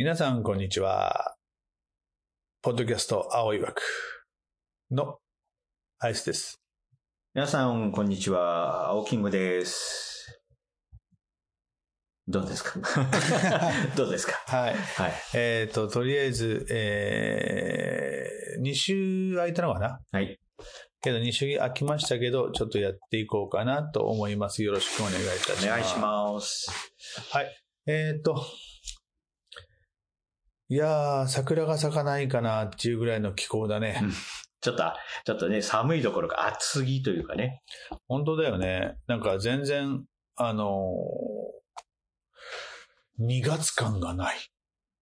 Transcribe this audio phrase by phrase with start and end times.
[0.00, 1.34] 皆さん、こんにちは。
[2.62, 3.82] ポッドキャスト、青い枠
[4.92, 5.18] の
[5.98, 6.60] アイスです。
[7.34, 8.90] 皆さん、こんにちは。
[8.90, 10.40] 青キングです。
[12.28, 12.78] どうですか？
[13.96, 14.34] どうですか？
[14.46, 14.74] はい。
[14.76, 15.12] はい。
[15.34, 19.98] えっ、と、とりあえず、えー、2週空いたのかな？
[20.12, 20.38] はい。
[21.02, 24.62] けど2週空きましたけど、ちょっとやっていこうかなと思います。
[24.62, 25.66] よろしくお願いいたします。
[25.66, 26.70] お願いします。
[27.32, 27.52] はい。
[27.86, 28.40] えっ、と、
[30.70, 34.00] いやー、桜が咲かないかなっていうぐらいの気候だね。
[34.02, 34.12] うん
[34.60, 34.82] ちょっと、
[35.24, 37.62] ちょっとね、寒いどころか暑ぎというかね。
[38.08, 38.96] 本当だよね。
[39.06, 40.02] なんか全然、
[40.34, 44.36] あのー、2月感がない。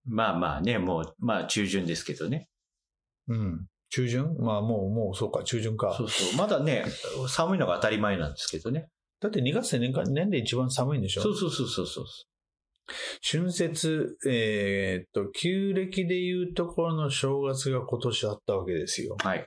[0.05, 2.51] まあまあね、もう、まあ中旬ですけどね。
[3.29, 3.67] うん。
[3.89, 4.37] 中旬？
[4.39, 5.95] まあもう、もうそうか、中旬か。
[5.97, 6.37] そうそう。
[6.37, 6.85] まだね、
[7.27, 8.91] 寒いのが当たり前なんですけどね。
[9.21, 11.23] だって2月って年間、年で一番寒いんでしょ？
[11.23, 12.05] そうそうそうそうそう。
[13.29, 19.17] 春節、えーっと、旧暦でいうところの正月が今年あったわけですよ。
[19.23, 19.47] はい。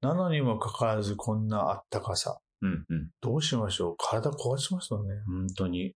[0.00, 2.38] なのにもかかわらずこんなあったかさ。
[2.62, 3.10] うんうん。
[3.20, 3.96] どうしましょう？
[3.98, 5.14] 体壊しますよね。
[5.26, 5.94] 本当に。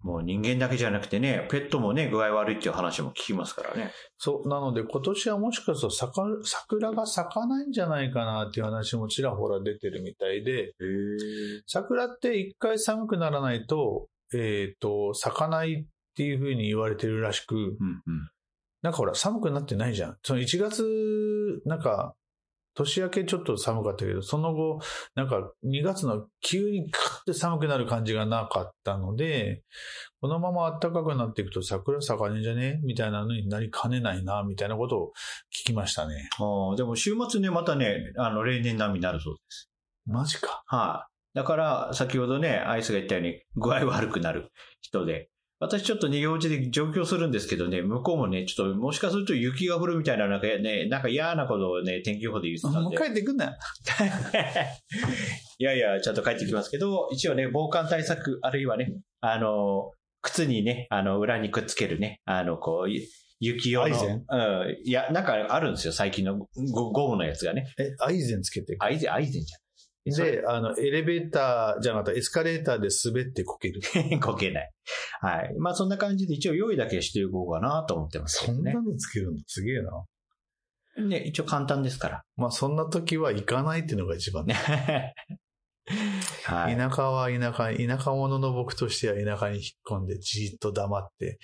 [0.00, 3.90] もう人間だけじゃなくてね、ペットもね、具合悪いっていう話も聞きますからね。
[4.18, 10.74] そう、なので今年はもしかすると桜桜が咲かないんじゃないかなっていう話もちらほら出てるみたいで。
[11.66, 18.30] 桜って一回寒くならないと、えっ、と、咲かないっていうふうに言われてるらしく、うんうん。
[18.82, 20.16] なんかほら寒くなってないじゃん。
[20.22, 22.14] その1月、なんか、
[22.74, 24.80] 年明けちょっと寒かったけど、その後、
[25.14, 29.62] なんか2月の急にカッて寒くなる感じがなかったので、
[30.20, 35.12] このまま暖かくなっていくと桜咲かねえんじゃねみたいなのになりかねないな、みたいなことを
[35.52, 36.28] 聞きましたね。
[36.38, 39.70] ああ、でも週末ね、またね、あの、例年並みになるそうです。
[40.06, 40.64] マジか。
[40.66, 45.28] はい、だから、先ほどね、アイスが言ったように、具合悪くなる人で、
[45.60, 52.78] 私ちょっとね、用事で上京するんですけどね、向こうもね、ちょっと、もしかすると雪が降るみたいな、なんかね、なんか嫌なことをね、天気予報で言ってたんで。
[52.80, 53.52] もう帰ってくんなよ。
[55.58, 59.90] いやいや、ちゃんと帰ってきますけど、一応ね、防寒対策、あるいはね、あの、
[60.22, 63.02] 靴にね、あの、裏にくっつけるね、あの、こう、ゆ
[63.40, 63.86] 雪用の。
[63.86, 64.24] アイゼン？
[64.28, 64.76] うん。
[64.84, 66.38] いや、なんかあるんですよ、最近の
[66.72, 67.66] ゴゴムのやつがね。
[67.78, 68.76] え、アイゼンつけて。
[68.78, 69.60] アイゼン、アイゼンじゃん。
[70.04, 73.80] で、あの、エレベーター、じゃなかった、エスカレーターで滑ってこける。
[74.20, 74.70] こけない。
[75.20, 75.54] はい。
[75.58, 78.72] まあそんな感じで一応用意だけしていこうかなと思ってますねそんな。
[78.74, 79.38] のつけるの？
[79.46, 80.04] すげえな。
[81.06, 82.22] ね、一応簡単ですから。
[82.36, 84.54] まあ、そんな時は行かないっていうのが一番ね。
[84.54, 85.14] ね。
[86.44, 86.76] はい。
[86.76, 91.38] 田舎は田舎、田舎者の僕としては田舎に引っ込んでじーっと黙って、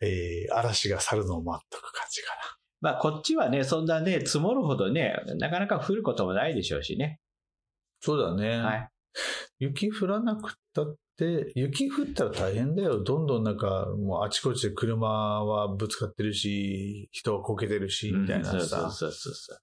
[0.00, 2.32] えー、嵐が去るのを待っとく感じか
[2.80, 7.20] まあこっちはね、そんなね、積もるほどね、なかなか降ることもないでしょうしね。
[8.00, 8.58] そうだね。
[8.58, 8.88] はい。
[9.58, 13.02] 雪降らなくったって、雪降ったら大変だよ。
[13.02, 18.90] どんどんなんか、もうあちこちで車はぶつかってるし、人はこけてるし、みたいなうんそうさ。
[18.90, 19.58] そうそうそう。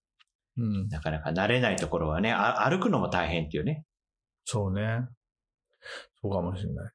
[0.57, 0.87] うん。
[0.87, 3.83] なかなか慣れないところはね、あ歩くのも大変っていうね。
[4.45, 5.07] そうね。
[6.21, 6.91] そうかもしれない。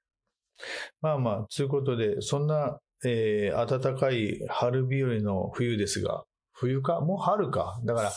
[1.01, 6.23] まあまあ、ということで、そんな、えー、暖かい春日和の冬ですが、
[6.53, 7.01] 冬か？
[7.01, 7.81] もう春か。
[7.85, 8.13] だから、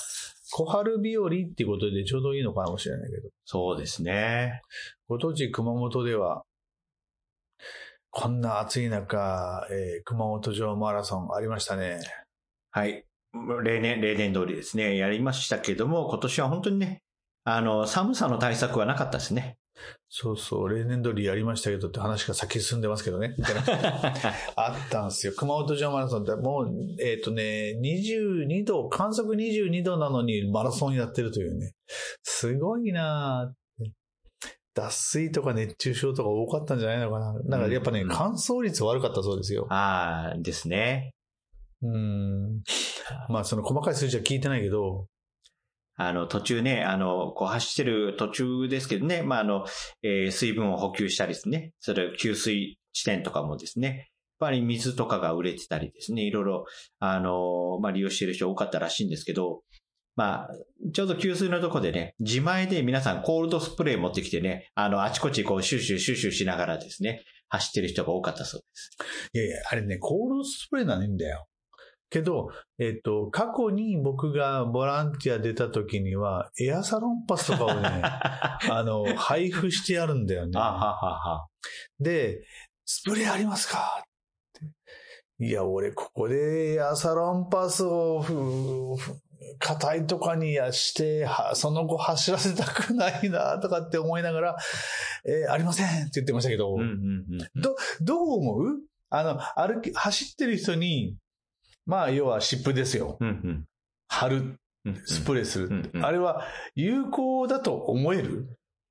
[0.52, 3.30] 小春日和っていうことでちょうどいいのかもしれないけど。
[3.46, 4.62] そうですね。
[5.08, 6.44] ご当地熊本では、
[8.12, 12.00] こんな暑い中、えー熊本城マラソンありましたね。
[12.72, 13.04] はい。
[13.64, 17.02] 例年、例年通りですね、やりましたけども、今年は本当にね、
[17.44, 19.58] あの、寒さの対策はなかったですね。
[20.10, 23.36] そうそう、例年通りやりましたけどって話が先進んでますけどね。
[23.38, 23.64] みたいな
[24.56, 25.34] あったんですよ。
[25.36, 26.72] 熊本城マラソンってもう、
[27.02, 31.74] えっ、とね、22度、観測22度なのにマラソンやってるというね。
[32.24, 33.66] すごいなぁ
[34.76, 37.34] 脱水とか熱中症とか多かったんじゃないのかな。
[37.34, 39.68] なんかやっぱね、うん乾燥率悪かったそうですよ。
[39.70, 41.14] ああ、ですね。
[41.82, 42.62] うん。
[43.30, 45.08] まあその細かい数字は聞いてないけど、
[45.96, 49.66] あの、途中ね、あの、こう走ってる途中ですけどね、まあ、あの、
[50.04, 53.98] えー水分を補給したりですね、それ給水地点とかもですね、やっ
[54.40, 56.66] ぱり水とかが売れてたりですね、いろいろ、
[57.00, 59.62] あの、まあ、利用している人多かったらしいんですけど、
[60.16, 60.50] まあ、
[60.94, 68.90] ちょうど給水のとこでね、自前で皆さんコールドスプレー持ってきてね、あの、あちこちこうシューシューシューシューしながらですね、走ってる人が多かったそうです。
[69.34, 71.48] いやいや、あれね、コールドスプレーなんんだよ。
[72.16, 80.58] けど、えっ、と、過去に僕がボランティア出た時には、エアサロンパスとかをね、あ あの、配布してあるんだよね。
[80.58, 81.48] ははは。
[82.00, 82.42] で、
[82.86, 84.02] スプレーありますか？
[84.02, 84.04] っ
[85.38, 88.24] ていや、俺、ここでエアサロンパスを
[89.60, 94.58] 硬いとかにやして、はその後走らせたくないな、とかって思いながら、
[95.26, 97.62] えーありませんって言ってましたけど、うんうんうん。
[97.62, 98.80] どう思う？
[99.10, 101.18] あの、歩き、走ってる人に、
[101.86, 103.18] まあ、要は湿布ですよ。
[103.20, 103.66] うんうん
[104.08, 104.56] 貼る、
[104.86, 105.68] うんスプレーする。
[105.68, 106.44] うんうんあれは
[106.76, 108.48] 有効だと思える？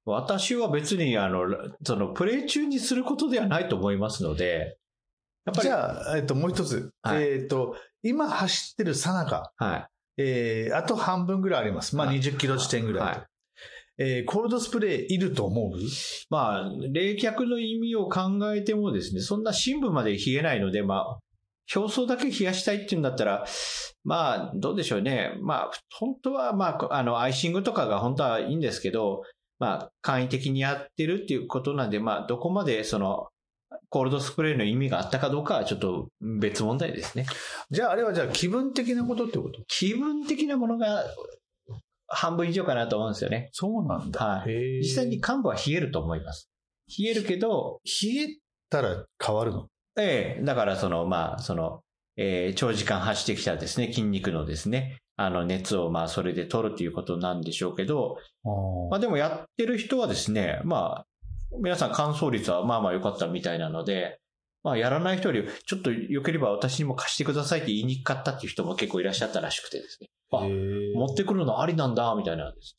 [0.06, 1.46] 私は別に、あの、
[1.82, 4.76] その、プレイ中にすることではないと思いますので、
[5.46, 6.91] やっぱり、じゃあ、えっと、もう一つ。
[7.02, 9.87] はいえっと、今走ってるさなか、はい。
[10.19, 11.96] えー、あと半分ぐらいあります。
[11.96, 13.06] まあ、はい20キロ地点ぐらい。
[13.06, 13.23] はい
[13.96, 15.79] えー、コールドスプレーいると思う？
[16.29, 18.23] まあ、冷却の意味を考
[18.55, 21.19] えてもですね、そんな深部まで冷えないので、まあ、
[21.75, 23.44] 表層だけ冷やしたいっていうんだったら、
[24.02, 25.34] まあ、どうでしょうね。
[25.40, 29.22] まあ、本当は、まあ、あの、アイシングとかが本当はいいんですけど、
[29.58, 33.28] まあ、簡易的にやってるっていうことなんで、まあ、どこまでその、
[33.90, 36.08] コールドスプレーの意味があったかどうかはちょっと
[36.40, 37.26] 別問題ですね。
[37.70, 39.62] じゃあ、あれはじゃあ気分的なことってこと？
[39.69, 41.05] 気分的なものが
[42.08, 43.50] 半分以上かなと思うんですよね。
[43.52, 44.20] そうなんだ。
[44.20, 46.49] はい実際に幹部は冷えると思います。
[46.99, 48.38] 冷えるけど、冷え
[48.69, 49.69] たら変わるの？
[49.96, 51.81] ええ、だからその、まあ、その、
[52.17, 58.19] えー長時間走ってきたですね、筋肉のですね、あの熱をまあそれで取るということなんでしょうけど、
[58.91, 61.06] まあでもやってる人はですね、まあ、
[61.62, 64.19] 皆さん乾燥率はまあまあ良かったみたいなので、
[64.64, 70.08] まあやらない人より、ちょっと良ければ私にも貸してくださいって言いにくかったっていう人も結構いらっしゃったらしくてですね。
[70.32, 72.76] あ、持ってくるのありなんだ、みたいなんです。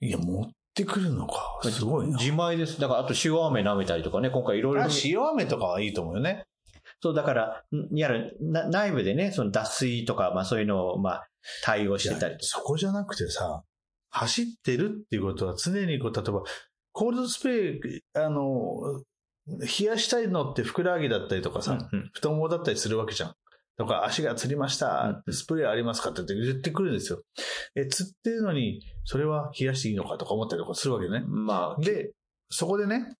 [0.00, 1.58] いや、持ってくるのか。
[1.62, 2.16] すごいな。
[2.16, 2.80] 自前です。
[2.80, 4.88] だからあと塩飴舐めたりとかね、今回いろいろあ。
[5.04, 6.44] 塩飴とかはいいと思うよね。
[7.02, 11.26] そう、だから、んやる、な内部でね、その脱水とか、まあそういうのを、まあ、
[11.62, 12.36] 対応してたり。
[12.40, 13.62] そこじゃなくてさ、
[14.10, 16.42] 走ってるっていうことは常にこう、例えば、
[16.92, 17.80] コールドスプレー、
[18.14, 19.02] あの、
[19.46, 23.34] 冷やしたいのってふくらはぎだったりとかさ、うん太ももだったりするわけじゃん。
[23.80, 27.22] とか、足がつりました、スプレーありますかって言ってくるんですよ。
[27.74, 31.24] え、つってるのに、それは冷やしていいのかとか思ったりとかするわけね。
[31.26, 32.12] まあ、で、
[32.50, 33.16] そこでね、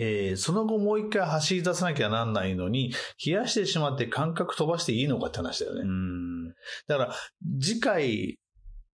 [0.00, 2.94] えーその後もう一回走り出さなきゃなんないのに、
[3.24, 5.82] 冷やしてしまって感覚飛ばしていいのかって話だよね。
[5.82, 6.48] うん。
[6.48, 7.14] だから、
[7.60, 8.38] 次回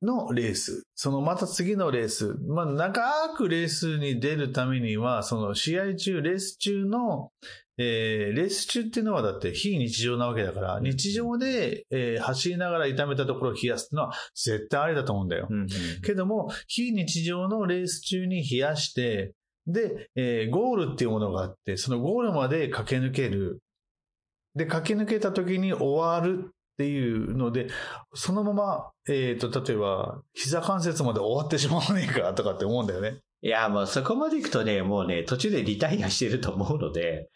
[0.02, 7.30] のレース、そのまた次のレース、まあ、長くレースに出るためには、その試合中、レース中の、
[7.82, 15.48] えーレース中っていうのはだって非日常なわけだから、日常で、えー走りながら痛めたところを冷やすっていうのは絶対ありだと思うんだよ。
[15.48, 15.66] うん。
[16.04, 19.32] けども、非日常のレース中に冷やして、
[19.66, 23.60] で、えーゴールっていうものがあって、そのゴールまで駆け抜ける。
[24.54, 27.68] で、駆け抜けた時に終わるっていうので、
[28.14, 33.20] そのまま、えっ、と、例えば、膝関節まで終わってしまわねえかとかって思うんだよね。
[33.42, 37.28] いや、もうそこまで行くとね、もうね、途中でリタイアしてると思うので、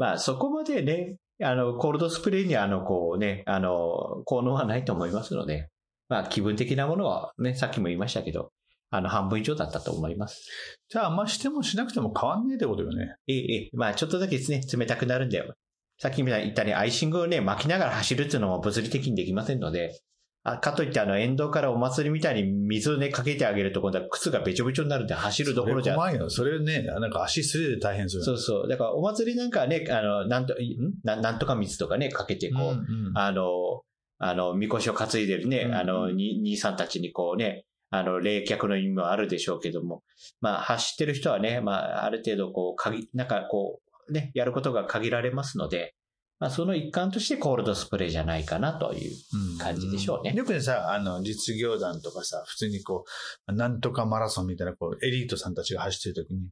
[0.00, 5.68] まあそこまでね、あの、コールドスプレーにあの、こうね、あの、効能はないと思いますので、
[6.08, 8.50] まあ気分的なものはね、さっきも言いましたけど、
[8.88, 10.42] あの、半分以上だったと思います。
[10.88, 13.14] じゃあ、あんましてもしなくても変わんねえってことよね。
[13.28, 15.52] ええ、ええ、まあちょっとだけですね、冷たくなるんだよ。
[15.98, 20.00] さっきみたいに言ったね、アイシングをね、巻きながら走るっていうのも物理的にできませんので、
[20.42, 26.30] あかといってあの、沿道からお祭りみたいに水をね、かけてあげると今度は靴がべちょべちょになるんで走るどころじゃそれ怖いよ。
[26.30, 28.24] それね、なんか足すれで大変する。
[28.24, 28.68] そうそう。
[28.68, 30.56] だからお祭りなんかはね、あの、なんと、ん？
[31.04, 32.72] ななんとか水とかね、かけてこう、うんう
[33.12, 33.82] んあの、
[34.18, 40.02] あの、みこしを担いでるね、うんあの、に兄さんたちにこうね、あの、冷却の意味もあるでしょうけども、
[40.40, 45.94] まあ、走ってる人はね、まあ、ある程度こう、かぎ、なんかこう、ね、やることが限られますので、
[46.40, 49.12] まあ、その一環としてコールドスプレーじゃないかなという。
[49.58, 53.04] 感じでしょうねよくねさ、あの、実業団とかさ、普通にこ
[53.46, 56.48] う、なんとかマラソンみたいな、こう、エリートさんたちが走ってる時に、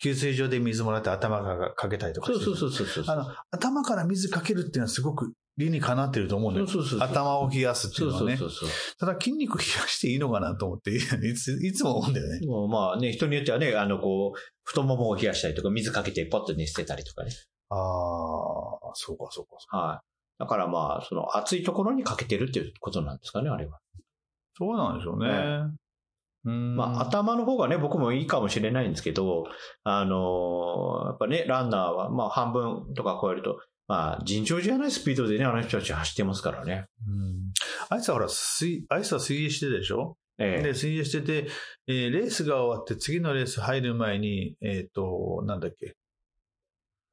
[0.00, 3.04] 給水場で水もらって頭がかけたりとかそうそうそうそうそう。
[3.08, 6.66] あの、頭から水かけるっていうのはすごく理にかなってると思うんだよ。
[6.66, 8.36] そうそうそう頭を冷やすっていうのはね。
[8.36, 11.00] そうそうそうただ筋肉冷やしていいのかなと思って、い
[11.34, 12.40] ついつも思うんだよね。
[12.70, 17.32] まあね、人によってはね、あの、こう、太ももを冷やしたりとか、水かけてポッとね、捨てたりとかね。
[17.70, 19.76] ああ、そうかそうかそうか。
[19.76, 20.40] はい。
[20.40, 23.78] だからまあ、その熱いところにかけてるっていうことなんですかね、あれは。
[24.56, 25.28] そうなんでしょうね。
[26.44, 29.44] うんまあ、頭の方がね、僕もいいかもしれないんですけど、
[29.82, 36.86] あのーやっぱね、ランナーは、まあ、半分とか超えると、まあ、尋常じゃないスピードでね、あの人たち走ってますからね。
[37.06, 37.52] うん
[37.90, 40.16] あいつはほら、水、あいつは水泳してるでしょ？
[40.38, 41.48] ええで、水泳してて、
[41.88, 45.96] えーレースが終わって次のレース入る前に、えっ、と、なんだっけ、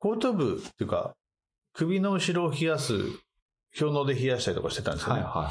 [0.05, 1.15] 後頭部っていうか、
[1.73, 2.93] 首の後ろを冷やす、
[3.77, 5.23] 氷ので冷やしたりとかしてたんですよね。
[5.23, 5.41] はいは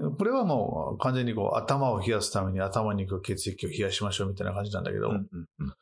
[0.00, 0.16] いはい。
[0.16, 5.72] これはもう完全にこう頭を冷やすために頭に行く血液を冷やしましょうみたいな感じなんだけど、うんうんうん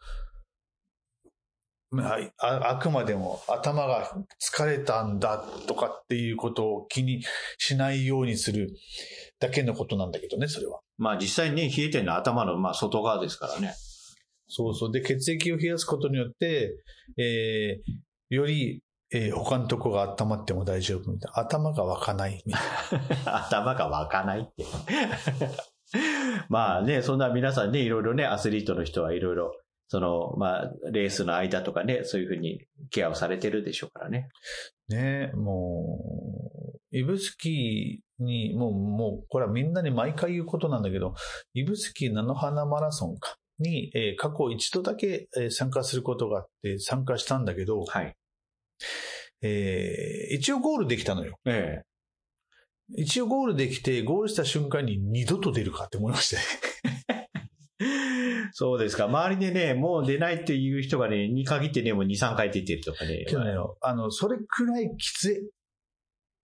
[1.95, 7.23] はいああくまでも頭が疲れたんだとかっていうことを気に
[7.59, 8.71] しないようにする
[9.39, 10.81] だけのことなんだけどね、それは。
[10.97, 13.75] まあ、実際にね、冷えてるのは頭の、まあ、外側ですからね。
[14.55, 14.93] そうそう。
[14.93, 16.77] で、血液を冷やすことによって、
[17.17, 21.39] えーより、えー他のとこが温まっても大丈夫みたいな。
[21.41, 23.47] 頭が湧かないみたいな。
[23.47, 24.65] 頭が湧かないって。
[26.51, 29.57] まあね、そんな皆さんね、いろいろね、アスリートの人はいろいろ、
[29.89, 34.29] その、まあ、レースの間とかね、そういうふうにケアをされてるでしょうからね。
[34.89, 35.99] ねも
[36.75, 37.45] う、指宿
[38.19, 41.15] に、もう、もう、これはみんなに毎回言うことなんだけど、
[41.55, 43.37] 指宿菜の花マラソンか。
[43.59, 48.15] に、えー過去一度だけ、えー参加することがあって参加したんだけど、はい。
[49.43, 51.37] えー一応ゴールできたのよ。
[51.47, 51.83] え
[52.97, 56.43] 一応ゴールできて、ゴールした瞬間に二度と出るかって思いましたね。
[57.81, 58.49] え。
[58.53, 59.05] そうですか。
[59.05, 63.25] 周りでね、もう出ないっていう人がね、に限ってね、もう2、3回出てるとかね。
[63.27, 65.51] けどね、あの、それくらいきつい。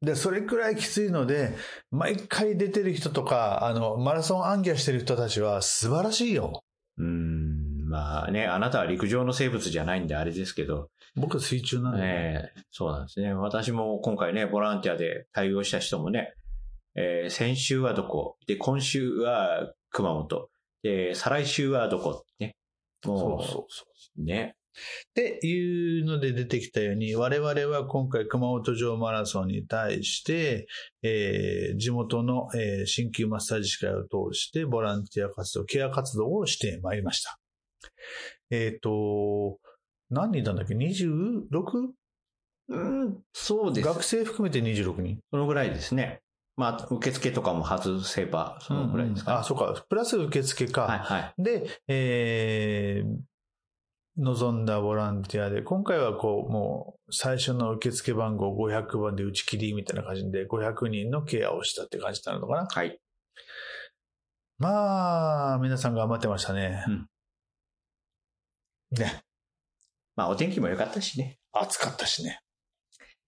[0.00, 1.55] で、それくらいきついので、
[1.91, 6.62] 毎回出てる人とか、あの、マラソン暗記してる人たちは素晴らしいよ。
[6.99, 13.33] うーん、まあね、あなたは陸上の生物じゃないんであれですけど、僕は水中なんで、ええそうなんですね。
[13.33, 16.35] 私も今回ね、ボランティアで対応した人もね、
[16.95, 18.37] えー先週はどこ？
[18.47, 20.50] で、今週は熊本。
[20.83, 22.25] で、再来週はどこ？
[22.38, 22.57] ね。
[23.05, 23.85] もそうそうそ
[24.19, 24.25] う。
[24.25, 24.57] ね。
[25.11, 30.66] っていうので出てきたように、我々は今回熊本城マラソンに対して、
[31.02, 37.38] えー地元の、えー鍼灸マッサージ師会を通してボランティア活動、ケア活動をしてまいりました。
[38.50, 39.58] えっ、と、
[40.11, 41.88] 何人いたんだっけ ?26?
[42.70, 43.87] うん、そうです。
[43.87, 45.18] 学生含めて26人？
[45.30, 46.20] そのぐらいですね。
[46.56, 49.85] まあ、受付とかも外せば、そのぐらいですか、あ、そうか。
[49.88, 50.82] プラス受付か。
[50.82, 51.42] はいはい。
[51.42, 53.16] で、えー
[54.18, 62.66] 望んだボランティアで、今回はこう、もう、最初の受付番号500番で打ち切りみたいな感じで、500人のケアをしたって感じなのかな。
[62.68, 63.00] はい。
[64.58, 66.84] まあ、皆さん頑張ってましたね。
[66.88, 67.06] うん
[68.90, 69.22] ね。
[70.16, 71.38] まあ、お天気も良かったしね。
[71.52, 72.40] 暑かったしね。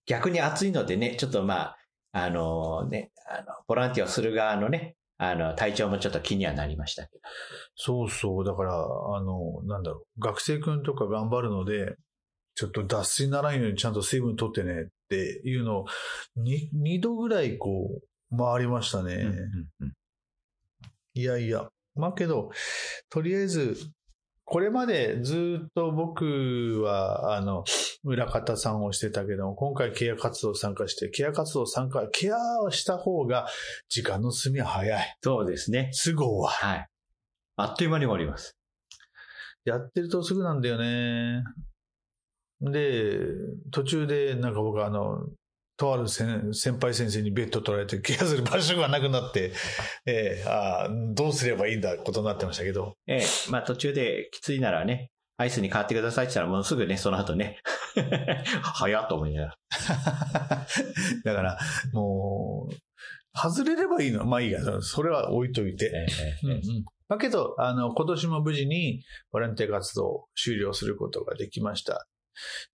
[0.06, 1.76] 逆に暑いのでね、ちょっとまあ、
[2.12, 7.20] あのね、あの、ボランティアをする側のね、あの、体調もちょっと気にはなりましたけど。
[7.74, 8.44] そうそう。
[8.44, 10.20] だから、あの、なんだろう。
[10.20, 11.94] 学生くんとか頑張るので、
[12.54, 15.84] ちょっと脱水にならんようにちゃんと水分取ってねっていうのを、
[16.36, 18.00] に二度ぐらいこ
[18.32, 19.14] う、回りましたね。
[19.14, 19.92] うんうんうん
[21.12, 21.68] いやいや。
[21.96, 22.50] まあけど、
[23.10, 23.76] とりあえず、
[24.50, 27.62] これまでずっと僕は、あの、
[28.02, 33.46] 裏方さんをしてたけども、今回ケア活動参加して、ケア活動参加、ケアをした方が
[33.88, 35.16] 時間の進みは早い。
[35.22, 35.92] そうですね。
[36.04, 36.50] 都合は。
[36.50, 36.86] はい。
[37.58, 38.56] あっという間に終わります。
[39.64, 41.44] やってるとすぐなんだよね。
[42.60, 43.20] で、
[43.70, 45.28] 途中でなんか僕はあの、
[45.80, 49.52] とある先先輩先生にベッド取られてケアする場所がなくなって、
[50.04, 52.96] ええああどうすればいいんだことになってましたけど。
[53.06, 57.60] ええ、まあ途中できついならね、アイスに変わってくださいって言ったらもうすぐね、その後ね、
[58.62, 59.56] 早っと思いながら。
[61.24, 61.58] だから、
[61.94, 62.74] もう、
[63.34, 64.26] 外れればいいの。
[64.26, 65.86] まあいいや、それは置いといて。
[65.86, 66.60] ええうんうん
[67.08, 72.06] だけど、あの、今年も無事にボランティア活動を終了することができました。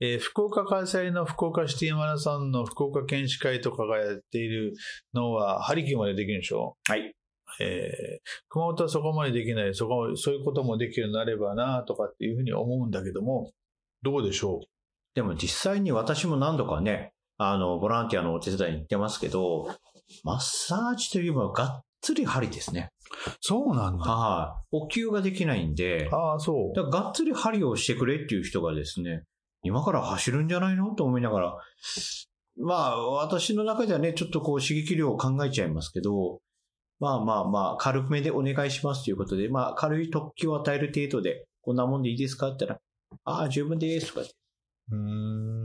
[0.00, 4.74] えー福岡開催の福岡シティマラソンの福岡県士会とかがやっている
[5.14, 6.76] のは、ハリキューまでできるんでしょ？
[6.88, 7.14] はい。
[7.60, 13.52] えー熊本はそこまでできない、そこ、そういうこともできるようになればな、とかっていうふうに思うんだけども、
[14.02, 14.60] どうでしょ
[15.14, 19.68] でも実際に私も何度かね、あの、ボランティアのお手伝いに行ってますけど、
[20.22, 22.90] マッサージといえばがっつり針ですね。
[23.26, 24.04] うそうなんだ。
[24.04, 24.76] はい。
[24.78, 26.76] 補給ができないんで、ああ、そう。
[26.76, 29.24] だからがっつり針をしてくれっていう人がですね、
[29.66, 30.94] 今から走るんじゃないの？
[30.94, 31.56] と思いながら、
[32.58, 36.40] まあ、私の中ではね、ちょっとこう刺激量を考えちゃいますけど、
[36.98, 42.48] まあまあまあ、軽めでお願いしますということで、まあ、軽い突起を与える程度で、こんなもんでいいですか？
[42.48, 42.80] って言った
[43.26, 44.34] ら、ああ、十分ですとか言って
[44.92, 44.96] うー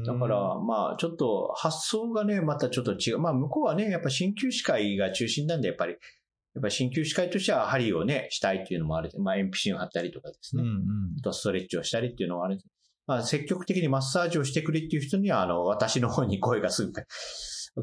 [0.02, 3.20] んだから、まあ、ちょっと発想がね、またちょっと違う。
[3.20, 5.98] まあ、向こうはね、やっぱ鍼灸師会が中心なんで、やっぱり、や
[6.60, 9.12] っぱ鍼灸師会としては針をね、したいっていうのもある。
[9.20, 10.64] まあ、鉛筆を貼ったりとかですね。
[10.64, 10.76] うんうん。
[11.20, 12.58] あとはストレッチをしたりっていうのがある。
[13.12, 16.94] まあ、積極的にマッサージをしてくれっていう人には、あの、私の方に声がすぐ、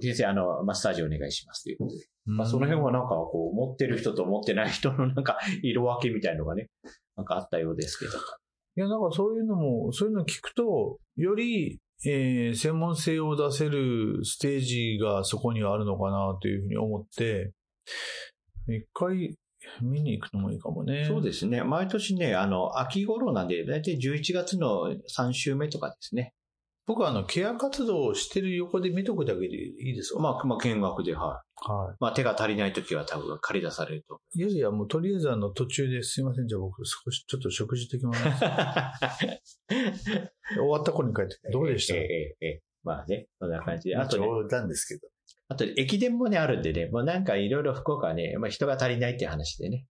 [0.01, 2.07] 先生、あの、マッサージお願いしますということで。
[2.25, 6.71] まあ、その辺はなんか、こう、持ってる人と持ってない人のなんか、色分けみたいのがね、
[7.15, 8.13] なんかあったようですけど。
[8.13, 8.15] い
[8.77, 17.53] や、なんかそういうのも、そういうの聞くと、より、えー専門性を出せるステージがそこにはあるのかなというふうに思って、
[18.67, 19.37] 一回
[19.83, 21.05] 見に行くのもいいかもね。
[21.07, 21.63] そうですね。
[21.63, 26.35] 毎年ね、あの、秋頃なんで、だいたい11月の3週目とかですね。
[26.87, 30.23] 僕はあの、ケア活動をしてる横で見とくだけでいいですわ。
[30.23, 31.71] まあ、まあ、見学で、はい。
[31.71, 34.21] はまあ、手が足りないときは多分借り出されると。
[34.35, 34.39] い。
[34.41, 38.13] いやいや、もうとりあえずあの、途中ですいません、じゃあ僕少しちょっと食事的な。
[39.69, 41.95] 終わった頃に帰ってどうでした？
[41.95, 43.97] ええええまあね、そんな感じで。
[43.97, 45.09] あとね、冗談ですけど。
[45.49, 49.87] あと駅伝もね、あるんでね、もうなんかいろいろ福岡はね、まあ人が足りないっていう話でね。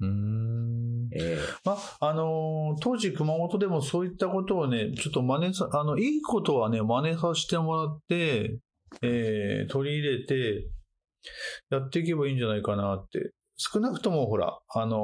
[0.00, 1.08] うーん。
[1.14, 8.58] えまあ、あのー当時熊本でもそういったことをね、ちょっと真似さ、あの、いいことはね、真似させてもらって、
[9.02, 10.68] えー取り入れて、
[11.70, 13.32] やっていけばいいんじゃないかなって。
[13.56, 15.00] 少なくともほら、あのー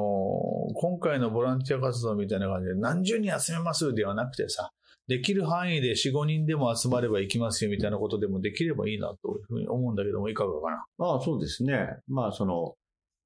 [0.75, 4.71] 今回のボランティア活動みたいな感じで何十人集めますではなくてさ、
[5.09, 10.85] できる範囲で4、5人でも集まれば行きますよみたいなことでもできればいいなというふうに思うんだけども、いかがかな？
[10.99, 11.87] まあそうですね。
[12.07, 12.75] まあその、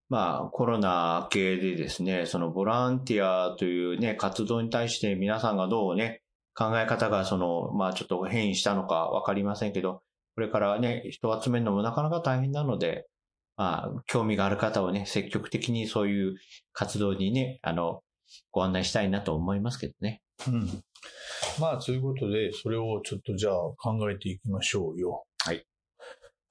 [0.09, 6.21] まあコロナ系でですね、そのボランティアというね、活動に対して皆さんがどうね、
[6.55, 10.01] 考え方がその、まあちょっと変異したのかわかりませんけど、
[10.35, 13.07] これからね、人を集めるのもなかなか大変なので、
[13.57, 16.35] まあ興味がある方はね、積極的にそういう
[16.71, 17.99] 活動にね、あの、
[18.51, 20.21] ご案内したいなと思いますけどね。
[20.47, 20.81] うん。
[21.59, 25.25] まあ、ということで、それをちょっとじゃあ考えていきましょうよ。
[25.45, 25.65] はい。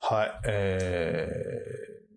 [0.01, 0.41] はい。
[0.47, 2.17] えー、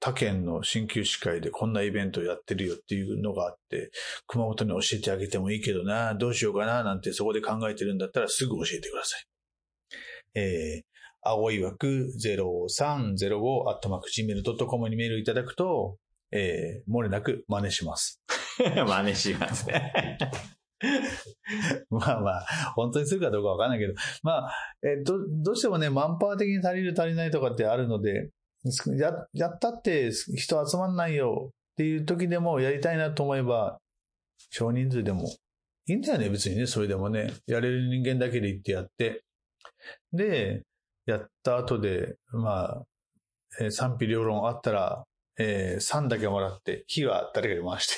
[0.00, 3.90] 他県の鍼灸師会でこんなイベントやってるよっていうのがあって、
[4.26, 9.24] 熊本に教えてあげてもいいけどな、どうしようかな、なんてそこで考えてるんだったらすぐ教えてください。
[10.34, 10.92] えー、
[11.22, 15.98] 青い枠0305アットマーク gmail.com にメールいただくと、
[16.32, 18.22] えー、漏れなく真似します。
[18.58, 20.18] 真似しますね。
[21.90, 28.30] まあまあ、本当にするかどうかわかんないけど、まあ、えっと、どうしてもね、マンパワー的に足りる足りないとかってあるので、
[28.98, 33.78] や、やったって人集まんないよっていう時でもやりたいなと思えば、
[34.50, 35.28] 少人数でも
[35.86, 37.32] いいんだよね、別にね、それでもね。
[37.46, 39.24] やれる人間だけで行ってやって。
[40.12, 40.62] で、
[41.06, 42.82] やった後で、まあ、
[43.60, 45.04] えー賛否両論あったら、
[45.38, 47.94] えー、3だけもらって、火は誰かに回して。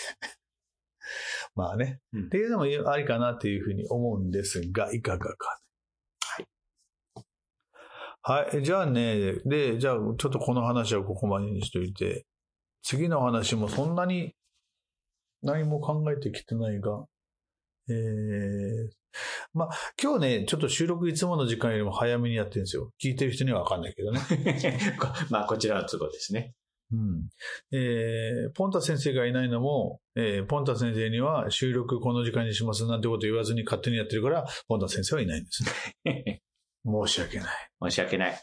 [1.54, 2.00] まあね。
[2.12, 5.60] うんっていうのもありかなっていうふうに思うんですが、いかがか。
[8.22, 8.46] はい。
[8.52, 8.62] はい。
[8.62, 12.26] じゃあね、で、じゃあちょっとこの話はここまでにしといて、
[12.82, 14.34] 次の話もそんなに
[15.42, 17.04] 何も考えてきてないが、
[17.88, 18.90] えー、
[19.52, 19.70] まあ、
[20.02, 22.90] 今日ね、ちょっと収録いつもの時間よりも早めにやってるんですよ。
[23.02, 24.20] 聞いてる人にはわかんないけどね。
[24.98, 26.54] こ まあこちらの都合ですね。
[26.92, 27.28] うん。
[27.72, 35.64] えー、ポンタ先生がいないのも、えー、ポンタ先生には収録この時間にしますなんてこと言わずに勝手にやってるから、ポンタ先生はいないんです
[36.04, 36.42] ね。
[36.84, 37.48] 申し訳ない。
[37.82, 38.42] 申し訳ない。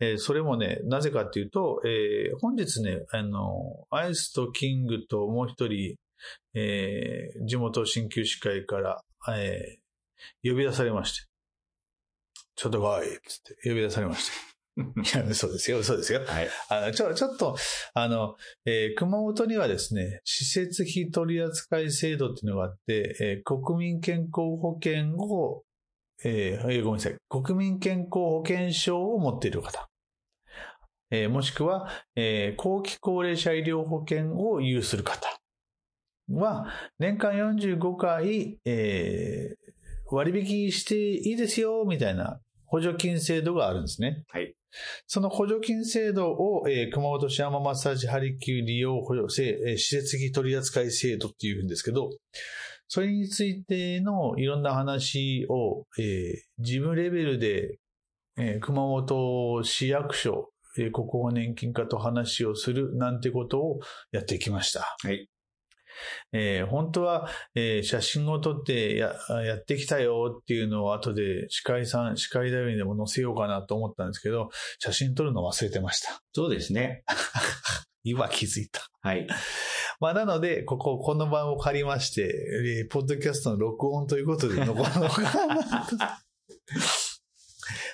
[0.00, 5.96] えーそれもね、なぜかっていうと、えー本日ね、あの、アイスとキングともう一人、
[6.54, 9.02] えー地元鍼灸師会から、
[9.34, 9.86] えー
[10.42, 11.28] 呼び出されまして。
[12.56, 14.55] ちょっと来いっつって呼び出されまして。
[14.76, 14.82] い
[15.16, 16.20] や、嘘ですよ、嘘ですよ。
[16.26, 16.48] はい。
[16.68, 17.56] あの、ちょ、ちょっと、
[17.94, 18.36] あの、
[18.66, 25.62] えー熊本にはですね、施設費取扱制度っていうのがあって、えー国民健康保険を、
[26.24, 29.88] えーえーごめんなさい、国民健康保険証を持っている方。
[31.10, 35.26] えーもしくは、えー後期高齢者医療保険を有する方
[36.30, 36.66] は、
[36.98, 39.66] 年間45回、えー
[40.08, 44.22] 割引していいですよ、みたいな補助金制度があるんですね。
[44.28, 44.54] はい。
[45.06, 52.10] その補助金制度を、えー熊本市山マッサージハリキュー利用補助制、えー施設費取扱制度っていうんですけど、
[52.88, 57.78] それについてのいろんな話を、えー事務レベルで、
[58.38, 63.80] えー熊本市役所、えー国保年金課と話をするなんてことを
[64.12, 64.96] やってきました。
[65.02, 65.28] はい。
[66.32, 76.20] えー本当は、えー写真を撮ってややってきたよっていうのを後で司会さん、司会だよにでも載せようかなと思ったんですけど、写真撮るの忘れてました。
[76.32, 77.04] そうですね。
[78.04, 78.82] 今気づいた。
[79.00, 79.26] はい。
[80.00, 82.22] まあなので、ここ、この場を借りまして、
[82.82, 85.96] えーポッドキャストの録音ということで残るのかなと。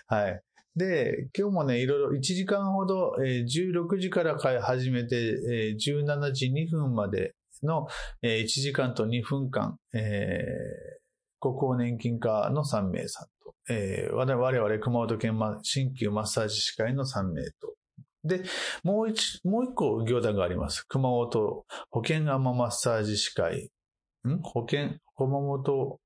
[0.15, 0.43] はい。
[0.77, 7.87] で、今日もね、いろいろ1時間ほど、えー16時から会始めて、えー17時2分までの、
[8.22, 11.03] 1時間と2分間、えー
[11.42, 17.75] 国保年金課の3名さんと、えー我々熊本県新旧マッサージ師会の3名と、
[18.25, 18.44] で、
[18.85, 20.83] もう一、もう一個行団があります。
[20.87, 23.70] 熊本保健アママッサージ師会、
[24.29, 24.38] ん？
[24.42, 25.98] 保健、熊本、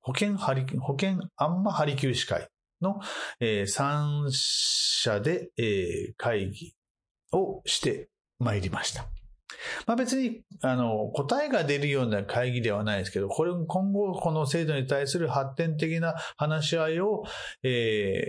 [0.00, 2.48] 保健ハリ、保健アンマハリキュー師会
[2.80, 3.00] の、
[3.38, 6.74] えー、3社で、えー会議
[7.32, 8.08] をして
[8.40, 9.19] まいりました。
[9.86, 17.24] まあ別に、あの、答えが出るような会議ではないですけど、これ、今後この制度に対する発展的な話し合いを、
[17.62, 18.22] え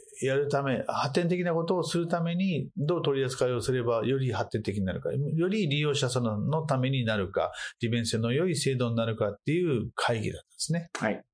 [0.00, 10.90] ーやるため、発展的なことをするために、どう取り扱いをすればより発展的になるか、より利用者さんのためになるか、利便性の良い制度になるかっていう会議だったんですね。
[10.98, 11.24] はい。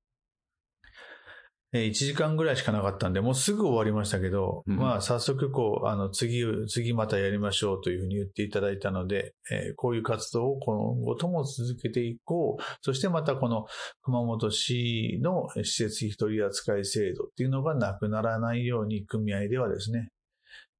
[1.73, 12.63] えー1時間ぐらいしかなかったんで、もうすぐ終わりましたけど、うんまあ早速こう、あの、次、次またやりましょうというふうに言っていただいたので、えーこういう活動を今後とも続けていこう。
[12.81, 13.65] そしてまたこの
[14.01, 20.09] 熊本市の施設費取扱制度っていうのがなくならないように組合ではですね、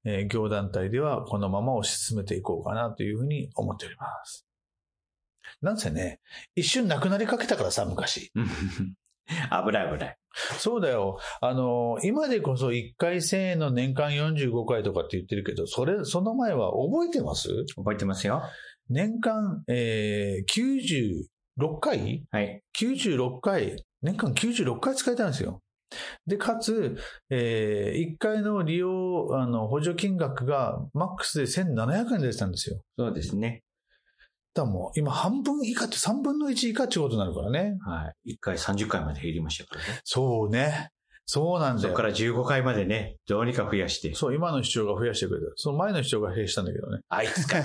[0.04, 4.46] えー業団体ではこのまま推し進めていこうかなというふうに思っております。
[5.62, 6.20] なんせね、
[6.54, 8.30] 一瞬なくなりかけたからさ、昔。
[9.66, 10.16] 危ない危ない。
[10.58, 11.18] そうだよ。
[11.40, 17.48] あの、今でこそ1回1000円の年間45回とかって言ってるけど、それ、その前は覚えてます？
[17.76, 18.42] 覚えてますよ。
[18.88, 21.26] 年間、えー、
[21.58, 22.24] 96回？
[22.30, 22.62] はい。
[22.78, 25.60] 96回、年間96回使えたんですよ。
[26.26, 26.96] で、かつ、
[27.28, 32.80] えー、1回の利用、あの、補助金額がマックスで1700円でしたんですよ。
[32.98, 33.62] そうですね。
[34.54, 37.78] だもう、今半分以下って3分の1以下ってことになるからね。
[37.84, 38.34] はい。
[38.34, 40.00] 1回30回まで減りましたからね。
[40.04, 40.90] そうね。
[41.24, 41.88] そうなんだよ。
[41.88, 44.14] そこから15回までね、どうにか増やして。
[44.14, 45.46] そう、今の市長が増やしてくれた。
[45.56, 47.00] その前の市長が増やしたんだけどね。
[47.08, 47.58] あいつか。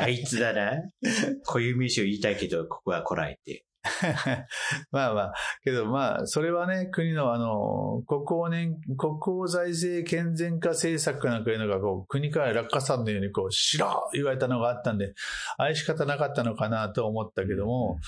[0.00, 0.72] あいつだな。
[1.46, 3.64] 固有名詞を言いたいけど、ここはこらえて。
[4.90, 15.14] まあまあ、けどまあ、それはね、国のあの、国交年、国交財政健全化政策かなんかいうのが、こう、国から落下さんのように、こう、しろ言われたのがあったんで、
[15.58, 17.98] 愛し方なかったのかなと思ったけども、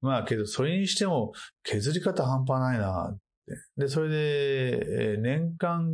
[0.00, 3.16] まあけど、それにしても、削り方半端ないな。
[3.76, 5.92] で、それで、えー年間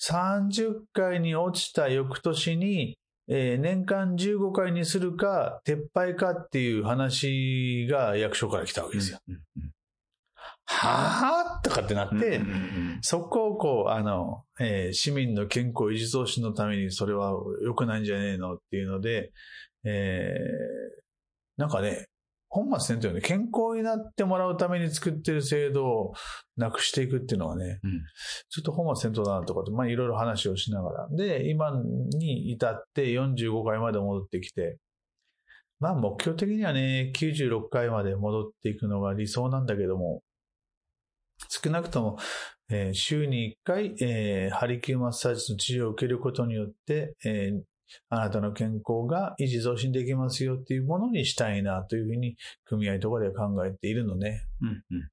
[0.00, 2.96] 30回に落ちた翌年に、
[3.30, 9.18] えー年間15回にするか、撤廃かっていう話が役所から来たわけですよ。
[9.28, 9.70] うんうん
[10.70, 17.32] はぁとかってなって、うんうんうんそこをこう、あの、えー市民の健康維持増進のためにそれは
[17.64, 19.32] 良くないんじゃねえのっていうので、
[19.84, 22.08] えーなんかね、
[22.50, 26.12] 本末転倒よね、健康になってもらうために作ってる制度を
[26.56, 28.02] なくしていくっていうのはね、うん
[28.48, 31.08] ちょっと本末転倒だなとかって、まあいろいろ話をしながら。
[31.10, 31.70] で、今
[32.16, 34.78] に至って45回まで戻ってきて、
[35.80, 40.22] まあ目標的にはね、96回まで戻っていくのが理想なんだけども、
[41.48, 42.18] 少なくとも、
[42.70, 47.60] えー週に1回、えーハリキューマッサージの治療を受けることによって、えー
[48.08, 55.08] あなたの健康が維持増進できますよっていうものにしたいなというふうに組合とかでは考えているので、うんうん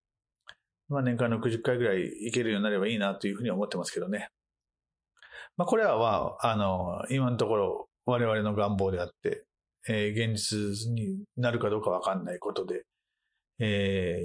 [0.87, 4.29] まあ年間60回ぐらい行けるようになればいいなというふうに思ってますけどね。
[5.57, 9.45] まあこれは、まあ、あの、今のところ我々の願望であって、
[9.87, 12.83] えー現実になるかどうかわかんないことで、
[13.59, 14.19] え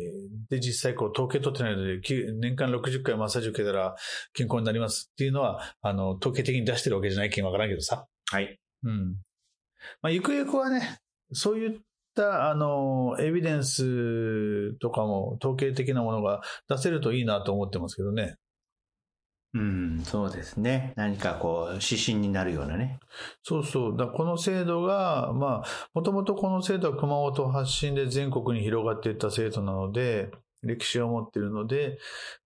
[0.48, 2.00] ーで、実際こう統計取ってないので、
[2.40, 3.94] 年間60回マッサージ受けたら
[4.32, 8.06] 健康になりますっていうのは、あの、統計的に出してるわけじゃないけんわからんけどさ。
[8.30, 8.60] はい。
[8.84, 9.16] うん。
[10.02, 11.00] まあ、ゆくゆくはね、
[11.32, 11.80] そういっ
[12.14, 18.36] た、あの、エビデンスとかも統計的なものが出せるといいなと思ってますけどね。
[19.52, 20.92] うん、そうですね。
[20.94, 23.00] 何かこう、指針になるようなね。
[23.42, 23.96] そうそう。
[23.96, 30.30] だこの制度が、まあ、もともとこの制度は熊本発信で全国に広がっていった制度なので、
[30.62, 31.98] 歴史を持っているので、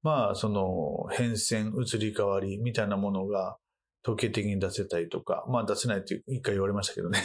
[0.02, 3.58] まあ、その、変遷、移り変わりみたいなものが
[4.04, 7.20] 統計的に出せたりとか、まあ出せないって一回言われましたけどね。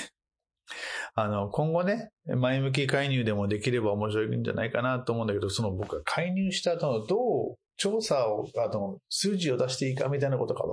[1.15, 7.17] あの、今後ね、前向き介入でもできれば面白いんじゃないかなと思うんだけど、その僕が介入した後のど
[7.53, 10.63] う調査を、あの、数字を出していいかみたいなことが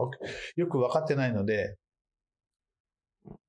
[0.56, 1.76] よく分かってないので、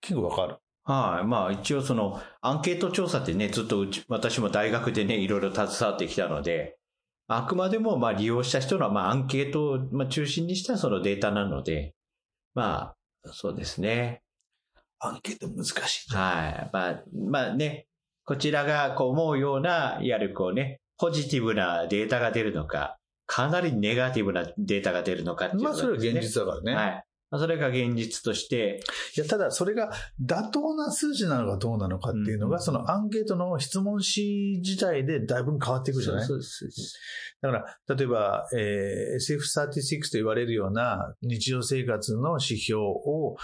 [0.01, 0.57] 結構わかる。
[0.83, 1.27] はい。
[1.27, 6.77] まあ一応そのアンケート調査ってね、ずっとうち、私も大学でね、いろいろ携わってきたので、
[7.27, 11.93] あくまでもまあ利用した人のまあアンケートを中心にしたそのデータなので、
[12.57, 14.23] まあ、そうですね。
[14.99, 16.15] アンケート難しい。
[16.15, 16.69] はい。
[16.73, 17.85] まあ、まあね、
[18.25, 26.73] こちらがこう思うような、いわゆるこうね、ポジティブなデータが出るのか、かなりネガティブなデータが出るのかっていうまあ、それは現実だからね。
[26.73, 27.03] はい。
[27.29, 28.79] まあそれが現実として、
[29.17, 29.91] いや、ただそれが
[30.23, 36.25] 妥当な数字なのかどうなのかっていうのが、うんそのアンケートの質問紙自体でだいぶ変わってくるじゃない？
[36.25, 36.65] そうです
[37.41, 43.35] だから、例えば、えー SF36 と言われるような日常生活の指標を、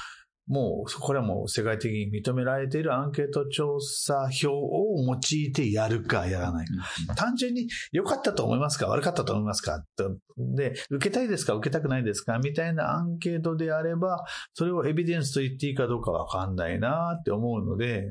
[0.47, 7.15] もう、これはもう世界的に認められているアンケート調査票を用いてやるかやらないか。
[7.15, 9.83] 単純に良かったと思いますか悪かったと思いますか？
[9.95, 18.09] とで、受けたいですか受けたくないですかみたいなアンケートであれば、それをエビデンスと言っていいかどうかわかんないなって思うので、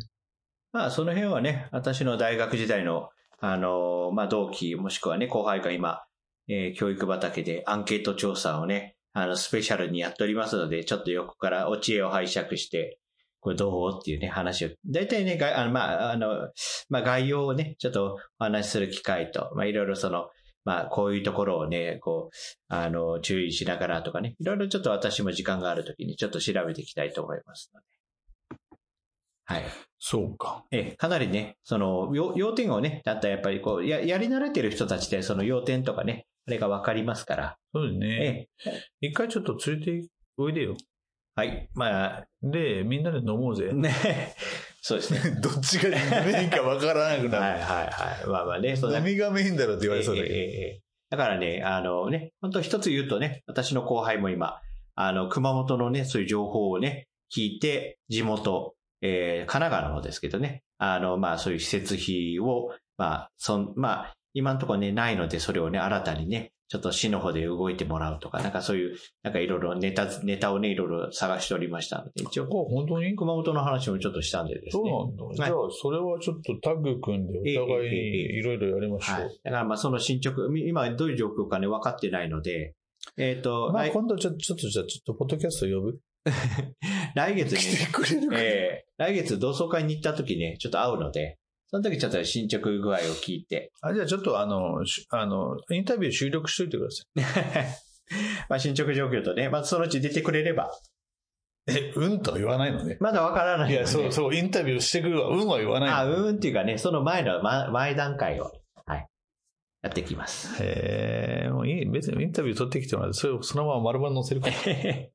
[0.72, 6.00] まあ、その辺はね、私の大学時代の、あの、まあ、同期、もしくはね、後輩が今、
[6.48, 12.98] えー教育畑でアンケート調査をね、あの、スペシャルにやっておりますので、ちょっと横からお知恵を拝借して、
[13.40, 14.70] これどうっていうね、話を。
[14.86, 16.48] 大体ね、があの、まあ、あの、
[16.88, 20.28] まあ、概要をね、ちょっとお話しする機会と、まあ、いろいろその、
[20.64, 22.36] まあ、こういうところをね、こう、
[22.68, 27.86] あの、注意しながらとかね、いろいろちょっと私も時間があるときにちょっと調べていきたいと思いますので。
[29.44, 29.64] はい。
[29.98, 30.64] そうか。
[30.70, 37.56] ええ、かなりね、その、要要点をね、だったらやっぱりこう、や、やり慣れてる人たちで、その要点とかね、あれがわかりますから。
[37.72, 38.48] そうですね。
[38.66, 40.76] ええ、一回ちょっと連れておいでよ。
[41.34, 41.68] はい。
[41.74, 43.72] まあ、で、みんなで飲もうぜ。
[43.72, 44.34] ね、
[44.82, 45.20] そうですね。
[45.40, 45.88] どっちが
[46.24, 48.28] メインかわからなくはいはいはい。
[48.28, 50.34] まあまあね、そんな飲みがメインだろって言われそうだけど。
[50.34, 54.62] ええだからね、あのね、本当一つ言うとね、私の後輩も今、
[54.94, 73.14] あの、熊本のね、そういう情報をね、聞いて、地元、えー、神奈川の方ですけどね、あの、まあそういう施設費を、まあ、そん、まあ、今のところね、ないので、それをね、新たにね、ちょっと市の方で動いてもらうとか、なんかそういう、なんかいろいろネタ、ネタをね、いろいろ探しておりましたので、一応、あ、本当に？
[73.14, 74.90] 熊本の話もちょっとしたんでですそうね。
[74.90, 75.34] なんだ。
[75.34, 77.96] じゃあ、それはちょっとタッグ組んで、お互いに
[78.38, 79.20] いろいろやりましょう。
[79.20, 79.40] はい。
[79.44, 82.74] だからまあその進捗、み今どういう状況かね、分かってないので、
[83.18, 85.98] えっ、と、まあ、来今度ちょちょっと、じゃあ、ちょっと、ポッドキャスト呼ぶ？
[87.16, 88.36] 来月来に、てくれるか。
[88.38, 91.36] えー来月同窓会に行った時ね、ちょっと会うので、
[91.72, 97.04] その時ちょっと進捗具合を聞いて、あ、じゃあ、ちょっと、あの、しあの、インタビュー収録しといてくださ
[98.50, 100.70] まあ進捗状況とね、まあそのうち出てくれれば、
[101.66, 101.72] い。
[101.72, 102.98] え、うんとは言わないのね。
[103.00, 105.28] まだわからないので、いや、そう、そう、インタビューしてくるわ。
[105.28, 105.96] うんは言わないの。
[105.96, 108.52] あ、うんっていうかね、その前の、ま前段階を、
[108.84, 109.06] はい、
[109.80, 110.62] やってきます。
[110.62, 111.86] へえ、もういい。
[111.86, 114.54] 別にインタビュー取ってきてもらって、それをそのまま丸々載せるから。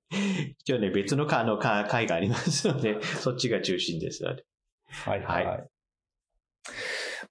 [0.58, 4.44] 一応ね、別のかあのか会がありますので、そっちが中心ですので。
[4.90, 5.60] はいはいまあ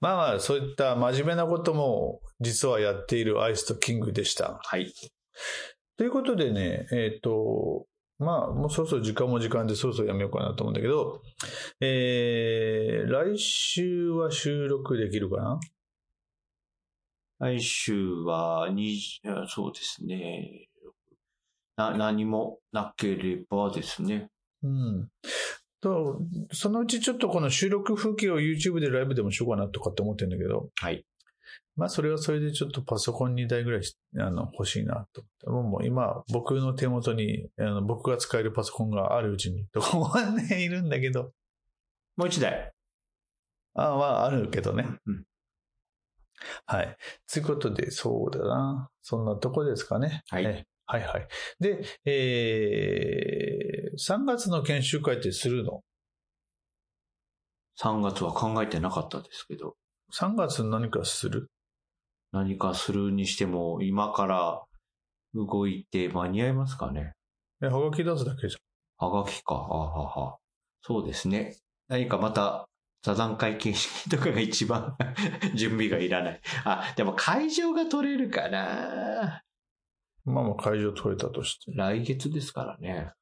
[0.00, 4.60] まあ、そういった真面目なことも実はやっているアイスとキングでした。
[4.62, 4.92] はい。
[5.96, 7.86] ということでね、えっ、と、
[8.18, 11.20] まあ、もうそろそろ時間も時間でそろそろやめようかなと思うんだけど、
[11.80, 15.60] えー、来週は収録できるかな？
[17.38, 18.98] 来週は、に、
[19.48, 20.68] そうですね。
[21.76, 24.30] な、何もなければですね。
[24.62, 25.08] うん。
[25.80, 26.20] と、
[26.52, 31.04] そのうちちょっとこの収録風景を YouTube でライブでもしようかなとかって思ってるんだけど、はい。
[31.76, 33.82] まあそれはそれでちょっとパソコン2台ぐらい
[34.18, 35.70] あの欲しいなと思って。
[35.70, 41.32] もう今僕の手元にあの僕が使えるパソコンがあるうちにとかはね、いるんだけど。
[42.16, 42.72] もう一台。
[43.74, 44.86] ああ、まああるけどね。
[45.06, 45.24] うん。
[46.66, 46.96] はい。
[47.30, 48.88] ということで、そうだな。
[49.02, 50.22] そんなとこですかね。
[50.28, 51.28] はいえはいはい。
[51.58, 55.82] で、えー、3月の研修会ってするの
[57.80, 59.74] ？3月は考えてなかったですけど、
[60.12, 61.48] ?3 月何かする？
[62.32, 64.62] 何かするにしても、今から
[65.34, 67.12] 動いて間に合いますかね。
[67.62, 68.56] え、はがき出すだけじ
[68.98, 69.54] はがきか。
[69.54, 70.36] あはは。
[70.82, 71.56] そうですね。
[71.88, 72.68] 何かまた、
[73.02, 74.96] 座談会形式とかが一番
[75.54, 76.40] 準備がいらない。
[76.64, 79.40] あ、でも会場が取れるかなゃん。
[80.26, 81.72] まあまあ会場取れたとして。
[81.74, 83.12] 来月ですからね。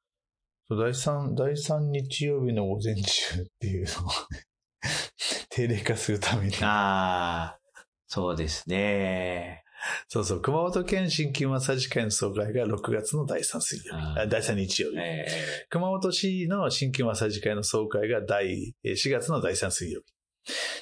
[0.69, 4.45] 第3、第3日曜日の午前中っていうのをね
[5.49, 6.55] 定例化するために。
[6.61, 7.59] ああ、
[8.07, 9.63] そうですね。
[10.07, 14.27] そうそう、熊本県新規マッサージ会の総会が6月の第3水曜日。
[14.27, 14.97] 第3日曜日。
[14.97, 15.27] え
[15.69, 20.15] 熊本市の新規マッサージ会の総会が第えー4月の第3水曜日。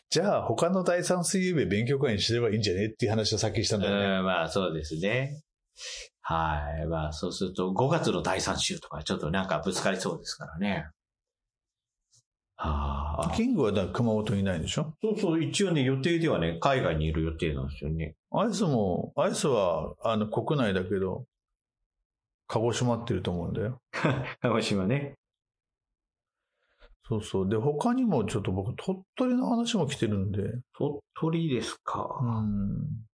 [0.09, 4.05] じゃあ、他の第3水曜日勉強会にすればいいんじゃねっていう話をさっきしたんえだよね。
[4.19, 5.41] うん、まあそうですね。
[6.21, 6.88] はい。
[6.88, 10.88] まあそうすると5月の第3週とかちょっとなんかぶつかりそうですからね。
[12.55, 13.36] ああ。
[13.36, 14.93] キングはだ熊本にいないでしょ？
[15.01, 18.15] そうそう、一応ね、予定ではね、海外にいる予定なんですよね。
[18.31, 21.25] アイスも、アイスは、あの、国内だけど、
[22.47, 23.79] 鹿児島ってると思うんだよ。
[24.41, 25.15] 鹿児島ね。
[27.05, 27.49] そうそう。
[27.49, 30.39] で、他にもちょっと僕、鳥取の話も来てるんで、
[30.73, 32.07] 鳥取ですか。
[32.21, 33.05] うん。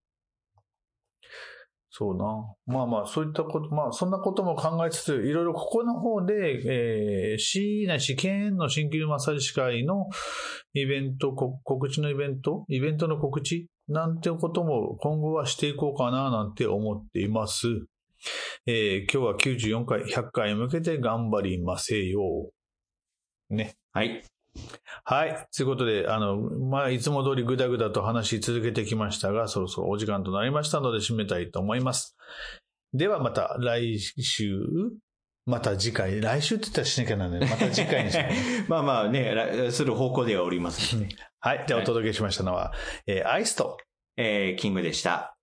[1.91, 2.25] そうな。
[2.67, 10.07] まあまあ、そういったこと、まあ、そんなことも考えつつ、いろいろここの方で、えー、市内市県の新旧マッサージ会の
[10.73, 13.67] イベント、告知のイベント、イベントの告知？
[13.87, 17.67] なんてことも今後はしていこうかななんて思っています。
[18.67, 22.51] えー、今日は94回、100回向けて頑張りませよ
[23.49, 23.55] う。
[23.55, 23.73] ね。
[23.93, 24.23] はい。
[25.03, 25.47] はい。
[25.55, 32.15] ということで、あの、まあ、いつも通りぐだぐだと話し続けてきましたが、そろそろお時間となりましたので締めたいと思います。
[32.93, 34.59] ではまた来週、
[35.45, 37.49] また次回、来週って言ったらしなきゃなんない。
[37.49, 38.17] また次回にし
[38.67, 41.09] まあまあね、らする方向ではおりますね。
[41.39, 41.65] はい。
[41.67, 42.73] ではお届けしましたのは、
[43.07, 43.77] えーアイスと、
[44.17, 45.35] えー、キングでした。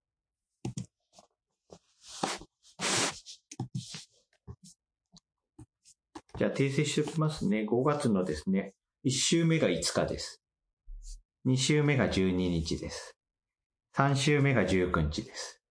[6.39, 7.67] じゃあ訂正しておきますね。
[7.69, 8.75] 5月のですね、
[9.07, 10.43] 1週目が5日です。
[11.47, 13.17] 2週目が12日です。
[13.97, 15.63] 3週目が19日です。